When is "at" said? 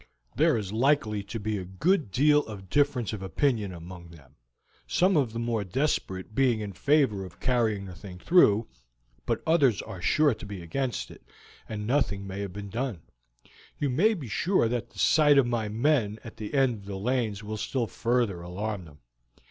16.23-16.37